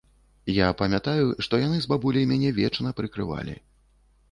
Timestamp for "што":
1.49-1.59